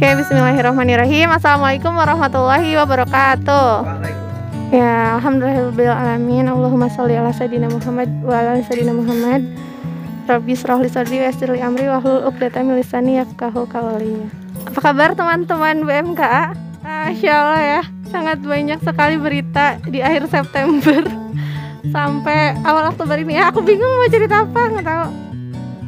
Oke, 0.00 0.16
bismillahirrahmanirrahim. 0.16 1.28
Assalamualaikum 1.28 1.92
warahmatullahi 1.92 2.72
wabarakatuh. 2.72 3.84
Ya, 4.72 5.20
alhamdulillahirabbil 5.20 5.92
Allahumma 6.48 6.88
sholli 6.88 7.20
ala 7.20 7.36
sayyidina 7.36 7.68
Muhammad 7.68 8.08
wa 8.24 8.32
ala 8.32 8.64
sayyidina 8.64 8.96
Muhammad. 8.96 9.44
Rabbi 10.24 10.56
shrah 10.56 10.80
li 10.80 10.88
sadri 10.88 11.20
wa 11.20 11.28
yassir 11.28 11.52
li 11.52 11.60
amri 11.60 11.84
wa 11.84 12.00
hlul 12.00 12.32
'uqdatam 12.32 12.72
min 12.72 12.80
lisani 12.80 13.20
yafqahu 13.20 13.68
qawli. 13.68 14.24
Apa 14.72 14.88
kabar 14.88 15.12
teman-teman 15.12 15.84
BMK? 15.84 16.22
Masya 16.80 17.32
Allah 17.36 17.60
ya, 17.60 17.82
sangat 18.08 18.40
banyak 18.40 18.80
sekali 18.80 19.20
berita 19.20 19.84
di 19.84 20.00
akhir 20.00 20.32
September 20.32 21.04
sampai 21.92 22.56
awal 22.64 22.88
Oktober 22.88 23.20
ini 23.20 23.36
ya. 23.36 23.52
Aku 23.52 23.60
bingung 23.60 24.00
mau 24.00 24.08
cerita 24.08 24.48
apa, 24.48 24.60
nggak 24.64 24.80
tahu. 24.80 25.06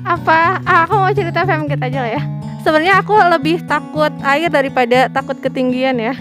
Apa? 0.04 0.60
Ah, 0.68 0.84
aku 0.84 1.00
mau 1.00 1.08
cerita 1.16 1.48
FMG 1.48 1.80
aja 1.80 2.00
lah 2.04 2.12
ya. 2.20 2.41
Sebenarnya 2.62 3.02
aku 3.02 3.19
lebih 3.19 3.66
takut 3.66 4.15
air 4.23 4.47
daripada 4.47 5.11
takut 5.11 5.34
ketinggian 5.43 5.98
ya. 5.98 6.15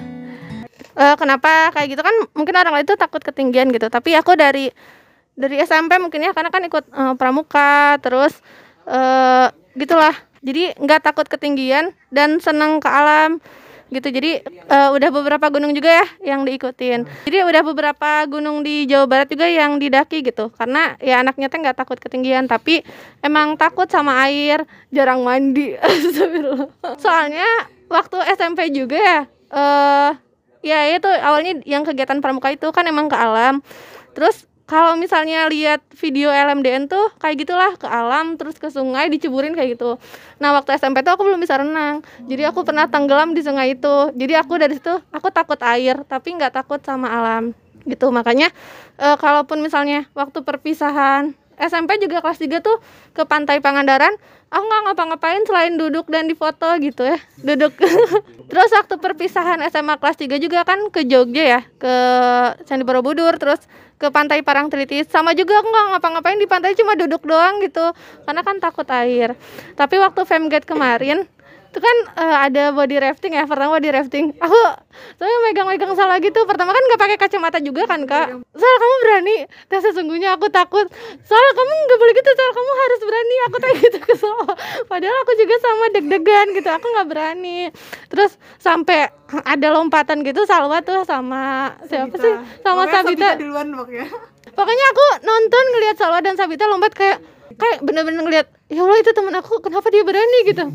Uh, 0.97 1.13
kenapa 1.13 1.69
kayak 1.69 1.93
gitu? 1.93 2.01
Kan 2.01 2.15
mungkin 2.33 2.57
orang 2.57 2.81
lain 2.81 2.85
itu 2.89 2.97
takut 2.97 3.21
ketinggian 3.21 3.69
gitu. 3.69 3.93
Tapi 3.93 4.17
aku 4.17 4.33
dari 4.33 4.73
dari 5.37 5.61
SMP 5.61 6.01
mungkin 6.01 6.25
ya 6.25 6.33
karena 6.33 6.49
kan 6.49 6.65
ikut 6.65 6.89
uh, 6.91 7.13
pramuka 7.13 8.01
terus 8.01 8.41
uh, 8.89 9.53
gitulah. 9.77 10.17
Jadi 10.41 10.73
nggak 10.81 11.05
takut 11.05 11.29
ketinggian 11.29 11.93
dan 12.09 12.41
senang 12.41 12.81
ke 12.81 12.89
alam 12.89 13.37
gitu. 13.91 14.07
Jadi 14.07 14.41
uh, 14.71 14.95
udah 14.95 15.09
beberapa 15.11 15.45
gunung 15.51 15.75
juga 15.75 16.01
ya 16.01 16.07
yang 16.33 16.47
diikutin. 16.47 17.05
Jadi 17.27 17.37
udah 17.43 17.61
beberapa 17.61 18.23
gunung 18.25 18.63
di 18.63 18.87
Jawa 18.87 19.05
Barat 19.05 19.27
juga 19.27 19.45
yang 19.51 19.77
didaki 19.77 20.23
gitu. 20.23 20.49
Karena 20.55 20.95
ya 21.03 21.19
anaknya 21.21 21.51
tuh 21.51 21.59
nggak 21.59 21.77
takut 21.77 21.97
ketinggian 21.99 22.47
tapi 22.47 22.81
emang 23.19 23.59
takut 23.59 23.91
sama 23.91 24.23
air 24.25 24.63
jarang 24.89 25.21
mandi. 25.21 25.75
Soalnya 27.03 27.47
waktu 27.91 28.17
SMP 28.39 28.71
juga 28.71 28.95
ya 28.97 29.19
uh, 29.51 30.11
ya 30.63 30.79
itu 30.95 31.09
awalnya 31.09 31.59
yang 31.67 31.83
kegiatan 31.83 32.23
pramuka 32.23 32.49
itu 32.55 32.71
kan 32.71 32.87
emang 32.87 33.11
ke 33.11 33.17
alam. 33.19 33.59
Terus 34.15 34.47
kalau 34.71 34.95
misalnya 34.95 35.51
lihat 35.51 35.83
video 35.99 36.31
LMDN 36.31 36.87
tuh 36.87 37.11
kayak 37.19 37.43
gitulah 37.43 37.75
ke 37.75 37.83
alam 37.83 38.39
terus 38.39 38.55
ke 38.55 38.71
sungai 38.71 39.11
diceburin 39.11 39.51
kayak 39.51 39.75
gitu. 39.75 39.99
Nah 40.39 40.55
waktu 40.55 40.79
SMP 40.79 41.03
tuh 41.03 41.19
aku 41.19 41.27
belum 41.27 41.43
bisa 41.43 41.59
renang. 41.59 41.99
Jadi 42.23 42.47
aku 42.47 42.63
pernah 42.63 42.87
tenggelam 42.87 43.35
di 43.35 43.43
sungai 43.43 43.75
itu. 43.75 44.15
Jadi 44.15 44.31
aku 44.39 44.55
dari 44.55 44.79
situ 44.79 44.95
aku 45.11 45.27
takut 45.27 45.59
air 45.59 46.07
tapi 46.07 46.39
nggak 46.39 46.55
takut 46.55 46.79
sama 46.79 47.11
alam 47.11 47.51
gitu. 47.83 48.15
Makanya 48.15 48.47
e, 48.95 49.07
kalaupun 49.19 49.59
misalnya 49.59 50.07
waktu 50.15 50.39
perpisahan 50.39 51.35
SMP 51.61 52.01
juga 52.01 52.25
kelas 52.25 52.41
3 52.41 52.65
tuh 52.65 52.81
ke 53.13 53.21
pantai 53.29 53.61
Pangandaran. 53.61 54.17
Aku 54.51 54.63
nggak 54.67 54.81
ngapa-ngapain 54.91 55.45
selain 55.47 55.79
duduk 55.79 56.11
dan 56.11 56.27
difoto 56.27 56.67
gitu 56.81 57.07
ya. 57.07 57.15
Duduk. 57.39 57.77
Terus 58.51 58.69
waktu 58.75 58.99
perpisahan 58.99 59.63
SMA 59.69 59.95
kelas 60.01 60.17
3 60.19 60.41
juga 60.41 60.67
kan 60.67 60.91
ke 60.91 61.07
Jogja 61.07 61.43
ya 61.45 61.61
ke 61.79 61.93
Candi 62.67 62.83
Borobudur 62.83 63.39
terus 63.39 63.63
ke 63.95 64.11
pantai 64.11 64.43
Parangtritis 64.43 65.07
sama 65.07 65.31
juga 65.31 65.61
aku 65.61 65.71
nggak 65.71 65.87
ngapa-ngapain 65.95 66.35
di 66.35 66.49
pantai 66.49 66.75
cuma 66.75 66.99
duduk 66.99 67.23
doang 67.23 67.63
gitu. 67.63 67.95
Karena 68.27 68.41
kan 68.43 68.59
takut 68.59 68.89
air. 68.91 69.39
Tapi 69.79 69.95
waktu 70.03 70.27
Femgate 70.27 70.67
kemarin 70.67 71.23
itu 71.71 71.79
kan 71.79 71.97
uh, 72.19 72.37
ada 72.51 72.75
body 72.75 72.99
rafting 72.99 73.31
ya 73.31 73.47
pertama 73.47 73.79
body 73.79 73.95
rafting. 73.95 74.35
Aku 74.43 74.59
soalnya 75.15 75.39
megang-megang 75.47 75.95
salah 75.95 76.19
gitu. 76.19 76.43
Pertama 76.43 76.75
kan 76.75 76.83
nggak 76.83 76.99
pakai 76.99 77.15
kacamata 77.15 77.63
juga 77.63 77.87
kan 77.87 78.03
kak? 78.03 78.27
Soal 78.51 78.75
kamu 78.75 78.95
berani 79.07 79.37
dan 79.71 79.79
sesungguhnya 79.79 80.35
aku 80.35 80.51
takut. 80.51 80.83
Soal 81.23 81.47
kamu 81.55 81.71
nggak 81.71 81.99
boleh 82.03 82.13
gitu 82.19 82.29
soal 82.35 82.51
kamu 82.51 82.71
harus 82.75 82.99
berani. 83.07 83.35
Aku 83.47 83.55
tanya 83.63 83.77
gitu 83.87 83.99
ke 84.03 84.13
soal. 84.19 84.51
Padahal 84.91 85.15
aku 85.23 85.31
juga 85.39 85.55
sama 85.63 85.85
deg-degan 85.95 86.47
gitu 86.59 86.69
aku 86.75 86.85
nggak 86.91 87.07
berani. 87.07 87.59
Terus 88.11 88.35
sampai 88.59 89.07
ada 89.47 89.67
lompatan 89.71 90.27
gitu 90.27 90.43
Salwa 90.43 90.83
tuh 90.83 91.07
sama 91.07 91.71
siapa 91.87 92.19
sih? 92.19 92.35
Sama 92.67 92.83
Sabita, 92.83 92.99
Sabita 92.99 93.27
duluan 93.39 93.71
pokoknya. 93.71 94.11
Pokoknya 94.51 94.85
aku 94.91 95.05
nonton 95.23 95.63
ngelihat 95.71 95.95
Salwa 95.95 96.19
dan 96.19 96.35
Sabita 96.35 96.67
lompat 96.67 96.91
kayak 96.91 97.23
kayak 97.55 97.79
bener-bener 97.79 98.27
ngeliat 98.27 98.47
ya 98.67 98.83
Allah 98.83 98.99
itu 98.99 99.11
temen 99.15 99.35
aku 99.39 99.63
kenapa 99.63 99.87
dia 99.87 100.03
berani? 100.03 100.39
gitu 100.47 100.65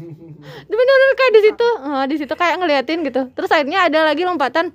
bener-bener 0.66 1.10
kayak 1.18 1.32
di 1.32 1.40
situ. 1.50 1.68
Di 2.06 2.16
situ 2.18 2.34
kayak 2.34 2.56
ngeliatin 2.62 3.00
gitu. 3.06 3.30
Terus 3.32 3.50
akhirnya 3.50 3.86
ada 3.86 4.06
lagi 4.06 4.22
lompatan 4.26 4.72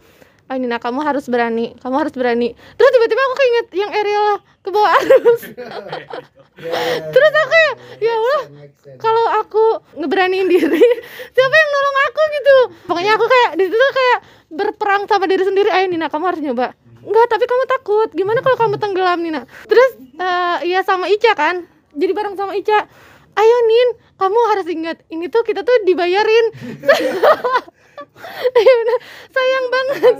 oh 0.51 0.55
ini 0.59 0.67
nah 0.67 0.83
kamu 0.83 0.99
harus 0.99 1.31
berani 1.31 1.71
kamu 1.79 1.95
harus 1.95 2.11
berani. 2.11 2.51
Terus 2.75 2.89
tiba-tiba 2.91 3.21
aku 3.23 3.35
keinget 3.39 3.67
yang 3.71 3.91
Ariel 3.95 4.27
ke 4.59 4.69
bawah 4.69 4.91
arus. 4.99 5.41
Terus 7.15 7.31
aku 7.31 7.53
ya 7.55 7.71
ya 8.03 8.13
Allah 8.19 8.41
kalau 8.99 9.23
aku 9.39 9.63
ngeberaniin 9.95 10.51
diri 10.51 10.83
siapa 11.35 11.55
yang 11.55 11.69
nolong 11.71 11.97
aku 12.11 12.21
gitu? 12.35 12.57
Pokoknya 12.91 13.11
aku 13.15 13.25
kayak 13.31 13.51
di 13.55 13.65
situ 13.71 13.87
kayak 13.95 14.19
berperang 14.51 15.07
sama 15.07 15.25
diri 15.31 15.43
sendiri 15.47 15.71
ayo 15.71 15.87
Nina 15.87 16.11
kamu 16.11 16.23
harus 16.27 16.43
nyoba. 16.43 16.75
Enggak, 17.01 17.33
tapi 17.33 17.49
kamu 17.49 17.63
takut. 17.65 18.09
Gimana 18.13 18.45
kalau 18.45 18.57
kamu 18.61 18.75
tenggelam, 18.77 19.25
Nina? 19.25 19.49
Terus 19.65 19.97
uh, 20.21 20.61
iya 20.61 20.85
sama 20.85 21.09
Ica 21.09 21.33
kan? 21.33 21.65
jadi 21.95 22.11
bareng 22.15 22.35
sama 22.39 22.55
Ica 22.55 22.87
ayo 23.37 23.57
Nin. 23.67 23.89
Kamu 24.19 24.39
harus 24.53 24.67
ingat 24.69 24.97
ini 25.09 25.27
tuh 25.31 25.41
kita 25.41 25.65
tuh 25.65 25.75
dibayarin. 25.87 26.45
Iya 28.51 28.73
bener, 28.77 28.97
sayang 29.33 29.65
banget. 29.71 30.15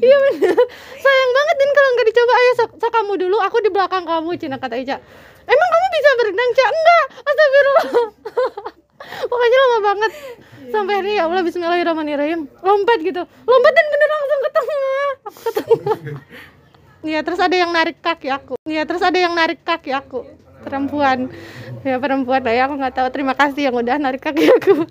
Iya 0.00 0.16
bener, 0.20 0.56
sayang 1.00 1.32
banget 1.32 1.56
Din 1.56 1.70
kalau 1.72 1.90
nggak 1.96 2.06
dicoba. 2.12 2.32
Ayo 2.34 2.50
so, 2.56 2.64
so 2.76 2.88
kamu 2.92 3.12
dulu, 3.16 3.36
aku 3.40 3.56
di 3.64 3.70
belakang 3.72 4.04
kamu 4.04 4.36
Cina 4.36 4.60
kata 4.60 4.76
Ica. 4.76 4.96
Emang 5.48 5.68
kamu 5.72 5.86
bisa 5.96 6.10
berenang 6.20 6.50
Cak? 6.52 6.68
Enggak, 6.68 7.04
astagfirullah. 7.24 7.86
Pokoknya 9.30 9.58
lama 9.64 9.78
banget. 9.80 10.12
Sampai 10.68 10.92
hari 11.00 11.16
ya 11.16 11.24
Allah 11.24 11.40
Bismillahirrahmanirrahim. 11.40 12.40
Lompat 12.60 12.98
gitu. 13.00 13.22
Lompat 13.24 13.72
dan 13.72 13.86
bener 13.88 14.08
langsung 14.12 14.40
ke 14.40 14.50
tengah. 14.52 15.08
Aku 15.24 15.38
ke 15.40 15.50
tengah. 15.56 15.98
Iya 16.98 17.22
terus 17.22 17.38
ada 17.38 17.54
yang 17.54 17.70
narik 17.70 18.02
kaki 18.02 18.26
aku. 18.26 18.58
Iya 18.66 18.82
terus 18.82 18.98
ada 19.06 19.14
yang 19.14 19.30
narik 19.30 19.62
kaki 19.62 19.94
aku. 19.94 20.26
Perempuan. 20.64 21.30
Ya 21.86 21.96
perempuan 22.02 22.42
lah 22.42 22.54
ya 22.54 22.62
aku 22.66 22.74
nggak 22.78 22.94
tahu. 22.94 23.08
Terima 23.14 23.34
kasih 23.34 23.70
yang 23.70 23.76
udah 23.78 23.96
narik 23.98 24.22
kaki 24.22 24.48
aku. 24.48 24.82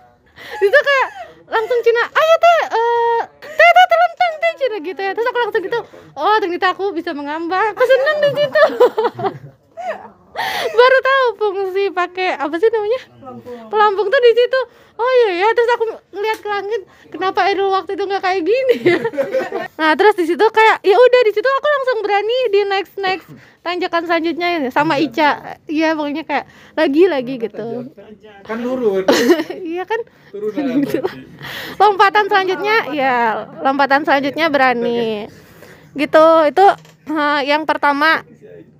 itu 0.66 0.78
kayak 0.78 1.08
langsung 1.48 1.78
Cina, 1.82 2.04
ayo 2.06 2.34
teh, 2.38 2.60
uh, 2.76 3.20
teh 3.42 3.70
teh 3.74 3.86
terlentang 3.90 4.32
teh 4.38 4.52
Cina 4.60 4.76
gitu 4.84 5.00
ya. 5.00 5.10
Terus 5.16 5.26
aku 5.26 5.38
langsung 5.42 5.62
gitu, 5.64 5.78
oh 6.14 6.36
ternyata 6.38 6.66
aku 6.76 6.84
bisa 6.94 7.10
mengambang. 7.16 7.74
Aku 7.74 7.82
seneng 7.82 8.16
di 8.22 8.30
situ. 8.36 8.64
baru 10.78 10.98
tahu 11.02 11.26
fungsi 11.38 11.90
pakai 11.90 12.38
apa 12.38 12.54
sih 12.56 12.70
namanya? 12.70 13.00
Pelampung, 13.18 13.58
pelampung 13.70 14.06
tuh 14.06 14.20
di 14.22 14.32
situ. 14.34 14.60
Oh 14.98 15.12
iya 15.22 15.46
ya 15.46 15.48
terus 15.54 15.70
aku 15.78 15.84
ngeliat 16.10 16.38
ke 16.42 16.48
langit 16.50 16.82
kenapa 17.14 17.46
Airul 17.46 17.70
waktu 17.70 17.94
itu 17.94 18.02
nggak 18.02 18.18
kayak 18.18 18.42
gini? 18.42 18.76
Ya 18.82 18.98
nah 19.78 19.94
terus 19.94 20.18
di 20.18 20.26
situ 20.26 20.42
kayak 20.42 20.82
ya 20.82 20.96
udah 20.98 21.20
di 21.22 21.32
situ 21.34 21.46
aku 21.46 21.66
langsung 21.70 21.98
berani 22.02 22.38
di 22.50 22.60
next 22.66 22.94
next 22.98 23.28
tanjakan 23.62 24.02
selanjutnya 24.10 24.46
ya 24.58 24.60
sama 24.74 24.98
Ica. 24.98 25.58
Iya 25.70 25.94
pokoknya 25.94 26.24
kayak 26.26 26.46
lagi 26.74 27.02
lagi 27.06 27.34
gitu. 27.38 27.68
kan 28.42 28.58
turun. 28.58 29.04
Iya 29.70 29.82
kan? 29.86 30.00
Gitu. 30.82 30.98
lompatan 31.78 32.24
selanjutnya 32.26 32.76
ya 32.90 33.14
lompatan 33.62 34.02
selanjutnya 34.02 34.50
berani. 34.50 35.30
gitu. 35.94 36.26
Itu 36.50 36.66
uh, 37.14 37.40
yang 37.46 37.62
pertama 37.70 38.26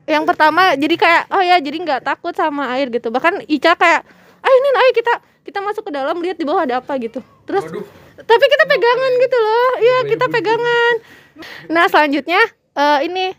yang 0.08 0.24
pertama 0.24 0.72
jadi 0.80 0.96
kayak 0.96 1.22
oh 1.28 1.42
ya 1.44 1.60
jadi 1.60 1.76
nggak 1.84 2.00
takut 2.00 2.32
sama 2.32 2.72
air 2.72 2.88
gitu. 2.88 3.12
Bahkan 3.12 3.44
Ica 3.44 3.76
kayak 3.76 4.02
ayo 4.40 4.56
nih 4.56 4.72
ayo 4.72 4.90
kita 4.96 5.14
kita 5.44 5.58
masuk 5.60 5.84
ke 5.88 5.92
dalam 5.92 6.16
lihat 6.24 6.40
di 6.40 6.48
bawah 6.48 6.64
ada 6.64 6.80
apa 6.80 6.96
gitu. 6.96 7.20
Terus 7.44 7.68
Waduh. 7.68 7.84
tapi 8.24 8.44
kita 8.48 8.64
pegangan 8.64 9.12
gitu 9.20 9.36
loh. 9.36 9.70
Iya 9.84 9.98
kita 10.08 10.26
pegangan. 10.32 10.94
Nah 11.68 11.84
selanjutnya 11.92 12.40
uh, 12.72 13.04
ini 13.04 13.36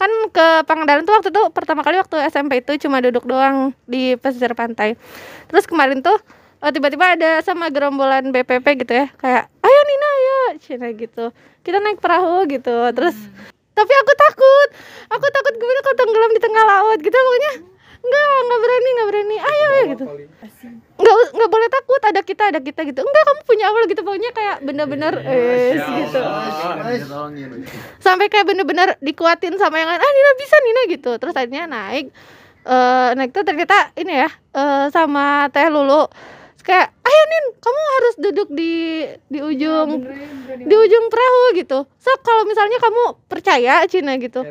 kan 0.00 0.08
ke 0.32 0.46
Pangandaran 0.64 1.04
tuh 1.04 1.12
waktu 1.12 1.28
itu 1.28 1.42
pertama 1.52 1.84
kali 1.84 2.00
waktu 2.00 2.16
SMP 2.32 2.64
itu 2.64 2.72
cuma 2.88 3.04
duduk 3.04 3.24
doang 3.24 3.72
di 3.88 4.16
pesisir 4.20 4.52
pantai. 4.52 4.96
Terus 5.48 5.64
kemarin 5.64 6.04
tuh 6.04 6.16
uh, 6.60 6.70
tiba-tiba 6.72 7.16
ada 7.16 7.40
sama 7.40 7.72
gerombolan 7.72 8.28
BPP 8.28 8.84
gitu 8.84 8.92
ya 8.92 9.06
kayak 9.16 9.48
ayo 9.60 9.80
Nina 9.88 10.08
ayo 10.08 10.38
Cina 10.60 10.88
gitu. 10.92 11.32
Kita 11.64 11.80
naik 11.80 12.00
perahu 12.00 12.48
gitu. 12.48 12.92
Terus 12.92 13.16
hmm. 13.16 13.49
Tapi 13.74 13.92
aku 13.94 14.12
takut. 14.14 14.68
Aku 15.10 15.26
takut 15.30 15.54
gimana 15.56 15.80
kalau 15.82 15.96
tenggelam 15.98 16.32
di 16.34 16.42
tengah 16.42 16.64
laut 16.66 16.98
gitu 17.00 17.16
pokoknya 17.16 17.52
enggak 18.00 18.24
enggak 18.40 18.60
berani 18.64 18.88
enggak 18.90 19.08
berani. 19.08 19.36
Ayo 19.40 19.66
ya 19.70 19.84
gitu. 19.96 20.04
nggak 21.00 21.14
nggak 21.32 21.50
boleh 21.50 21.68
takut 21.72 22.00
ada 22.04 22.20
kita 22.20 22.42
ada 22.52 22.60
kita 22.60 22.80
gitu. 22.86 23.00
Enggak 23.02 23.24
kamu 23.24 23.40
punya 23.44 23.64
Allah 23.68 23.88
gitu. 23.88 24.00
Pokoknya 24.04 24.30
kayak 24.36 24.56
bener-bener 24.64 25.14
eh 25.24 25.74
gitu. 25.76 26.20
Sampai 28.00 28.26
kayak 28.32 28.46
bener-bener 28.48 28.96
dikuatin 29.00 29.56
sama 29.56 29.80
yang 29.80 29.88
lain. 29.90 30.00
Ah 30.00 30.10
Nina 30.10 30.32
bisa 30.36 30.56
Nina 30.60 30.82
gitu. 30.90 31.10
Terus 31.16 31.34
akhirnya 31.36 31.64
naik 31.66 32.12
uh, 32.66 33.10
naik 33.16 33.30
tuh 33.32 33.44
ternyata 33.46 33.92
ini 33.96 34.26
ya 34.26 34.30
uh, 34.56 34.86
sama 34.92 35.48
Teh 35.52 35.68
Lulu 35.70 36.10
kayak 36.70 36.94
ayo 37.02 37.22
Nin 37.26 37.44
kamu 37.58 37.80
harus 37.82 38.14
duduk 38.22 38.48
di 38.54 38.74
di 39.26 39.38
ujung 39.42 40.06
ya, 40.06 40.54
di 40.54 40.74
ujung 40.78 41.04
perahu 41.10 41.42
gitu. 41.58 41.78
So 41.98 42.10
kalau 42.22 42.46
misalnya 42.46 42.78
kamu 42.78 43.18
percaya 43.26 43.82
Cina 43.90 44.14
gitu. 44.22 44.46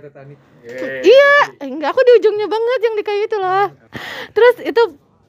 Iya 0.99 1.33
enggak 1.63 1.95
aku 1.95 2.01
di 2.03 2.11
ujungnya 2.19 2.51
banget 2.51 2.79
yang 2.83 2.95
di 2.99 3.03
kayu 3.07 3.23
itu 3.23 3.37
loh. 3.39 3.71
Terus 4.35 4.55
itu 4.67 4.81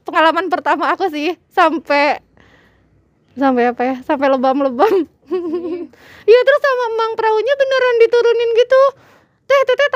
pengalaman 0.03 0.51
pertama 0.51 0.91
aku 0.91 1.07
sih 1.15 1.39
sampai 1.55 2.19
sampai 3.39 3.71
apa 3.71 3.83
ya 3.87 3.97
sampai 4.03 4.27
lebam-lebam. 4.27 5.07
Iya 6.27 6.41
terus 6.47 6.61
sama 6.67 6.85
emang 6.91 7.13
perahunya 7.15 7.55
beneran 7.55 7.97
diturunin 8.03 8.51
gitu 8.59 8.83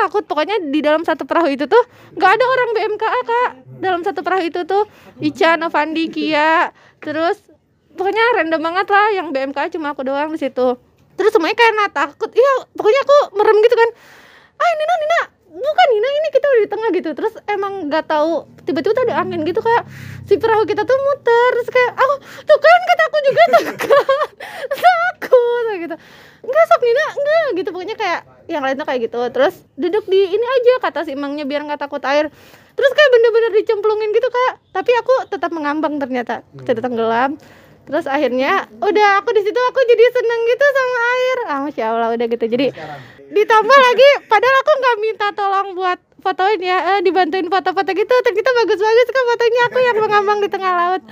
takut. 0.07 0.23
Pokoknya 0.29 0.61
di 0.61 0.81
dalam 0.85 1.03
satu 1.03 1.25
perahu 1.25 1.49
itu 1.49 1.65
tuh 1.65 1.81
nggak 2.15 2.31
ada 2.37 2.45
orang 2.45 2.69
BMKA 2.77 3.21
kak. 3.25 3.51
Dalam 3.81 4.01
satu 4.05 4.21
perahu 4.21 4.43
itu 4.45 4.61
tuh 4.69 4.85
Ica 5.21 5.57
Novandi 5.57 6.13
Kia. 6.13 6.71
Terus 7.01 7.41
pokoknya 7.95 8.25
random 8.41 8.61
banget 8.61 8.87
lah 8.91 9.07
yang 9.17 9.27
BMKA 9.33 9.73
cuma 9.73 9.97
aku 9.97 10.05
doang 10.05 10.31
di 10.35 10.41
situ. 10.41 10.77
Terus 11.15 11.31
semuanya 11.31 11.57
kayak 11.57 11.93
takut. 11.95 12.31
Iya 12.31 12.69
pokoknya 12.75 13.01
aku 13.03 13.17
merem 13.39 13.57
gitu 13.65 13.77
kan. 13.79 13.91
Ah 14.55 14.73
Nina 14.79 14.95
Nina 15.01 15.21
bukan 15.55 15.87
Nina 15.95 16.09
ini 16.11 16.29
kita 16.35 16.47
udah 16.47 16.61
di 16.61 16.71
tengah 16.71 16.89
gitu. 16.93 17.11
Terus 17.15 17.35
emang 17.49 17.89
nggak 17.89 18.05
tahu 18.11 18.51
tiba-tiba 18.69 19.07
ada 19.07 19.23
angin 19.23 19.43
gitu 19.47 19.63
kayak 19.63 19.87
si 20.27 20.37
perahu 20.37 20.67
kita 20.67 20.83
tuh 20.83 20.97
muter. 21.01 21.51
Terus 21.59 21.71
kayak 21.71 21.93
aku 21.97 22.15
tuh 22.45 22.59
kan 22.59 22.81
kata 22.93 23.03
aku 23.09 23.19
juga 23.25 23.43
takut 23.53 23.79
takut 24.75 25.65
gitu 25.81 25.97
enggak 26.45 26.65
sok 26.69 26.81
Nina 26.85 27.05
enggak 27.17 27.47
gitu 27.61 27.71
yang 28.49 28.63
lainnya 28.65 28.85
kayak 28.85 29.11
gitu. 29.11 29.21
Terus 29.33 29.55
duduk 29.75 30.05
di 30.09 30.21
ini 30.21 30.47
aja 30.47 30.73
kata 30.85 31.01
si 31.09 31.17
emangnya 31.17 31.45
biar 31.49 31.65
nggak 31.65 31.81
takut 31.81 32.03
air. 32.05 32.29
Terus 32.75 32.91
kayak 32.91 33.11
bener-bener 33.15 33.51
dicemplungin 33.63 34.11
gitu 34.13 34.29
kak. 34.29 34.53
Tapi 34.75 34.91
aku 34.99 35.15
tetap 35.31 35.51
mengambang 35.55 35.97
ternyata 36.03 36.43
tidak 36.67 36.83
tenggelam. 36.85 37.39
Terus 37.85 38.09
akhirnya 38.09 38.65
udah 38.81 39.09
aku 39.21 39.31
di 39.37 39.43
situ 39.45 39.61
aku 39.61 39.81
jadi 39.85 40.05
seneng 40.11 40.41
gitu 40.49 40.65
sama 40.65 40.97
air. 40.99 41.39
Ah 41.47 41.59
masya 41.63 41.85
allah 41.93 42.09
udah 42.13 42.27
gitu. 42.27 42.45
Jadi 42.49 42.67
ditambah 43.25 43.79
lagi 43.79 44.09
padahal 44.29 44.57
aku 44.65 44.73
nggak 44.81 44.97
minta 45.01 45.27
tolong 45.37 45.69
buat 45.77 45.99
fotoin 46.25 46.61
ya 46.65 46.79
eh, 46.97 47.01
dibantuin 47.05 47.47
foto-foto 47.53 47.91
gitu. 47.93 48.15
Ternyata 48.25 48.51
bagus-bagus 48.65 49.09
kan 49.13 49.25
fotonya 49.29 49.61
aku 49.69 49.79
yang 49.85 49.97
mengambang 50.01 50.39
di 50.41 50.49
tengah 50.49 50.73
laut. 50.73 51.03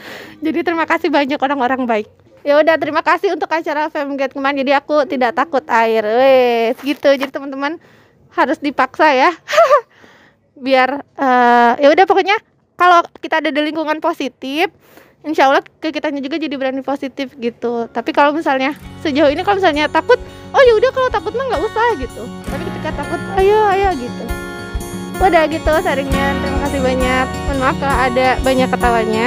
Jadi 0.40 0.58
terima 0.64 0.84
kasih 0.88 1.12
banyak 1.12 1.38
orang-orang 1.38 1.84
baik 1.84 2.08
ya 2.42 2.58
udah 2.58 2.74
terima 2.78 3.02
kasih 3.02 3.34
untuk 3.34 3.50
acara 3.50 3.88
Femgate 3.88 4.34
kemarin. 4.34 4.62
Jadi 4.62 4.72
aku 4.74 5.06
tidak 5.06 5.38
takut 5.38 5.64
air. 5.70 6.02
Wes 6.02 6.76
gitu. 6.82 7.08
Jadi 7.14 7.30
teman-teman 7.30 7.78
harus 8.34 8.58
dipaksa 8.58 9.10
ya. 9.14 9.30
Biar 10.64 11.02
uh, 11.18 11.72
ya 11.78 11.88
udah 11.90 12.04
pokoknya 12.06 12.36
kalau 12.78 13.02
kita 13.22 13.38
ada 13.42 13.50
di 13.50 13.60
lingkungan 13.62 14.02
positif 14.02 14.70
insya 15.22 15.46
Allah 15.46 15.62
ke 15.62 15.94
kitanya 15.94 16.18
juga 16.18 16.38
jadi 16.38 16.54
berani 16.58 16.82
positif 16.82 17.34
gitu. 17.38 17.86
Tapi 17.88 18.10
kalau 18.10 18.34
misalnya 18.34 18.74
sejauh 19.06 19.30
ini 19.30 19.46
kalau 19.46 19.62
misalnya 19.62 19.86
takut 19.86 20.18
oh 20.52 20.62
ya 20.62 20.72
udah 20.76 20.90
kalau 20.90 21.08
takut 21.08 21.32
mah 21.38 21.46
nggak 21.46 21.62
usah 21.62 21.88
gitu. 21.98 22.22
Tapi 22.50 22.62
ketika 22.66 22.90
takut 23.02 23.20
ayo 23.38 23.58
ayo 23.70 23.88
gitu. 23.96 24.24
Udah 25.22 25.46
gitu 25.46 25.72
sharingnya. 25.78 26.34
Terima 26.42 26.58
kasih 26.66 26.80
banyak. 26.82 27.26
Mohon 27.46 27.58
maaf 27.62 27.76
kalau 27.78 27.96
ada 28.10 28.28
banyak 28.42 28.68
ketawanya 28.68 29.26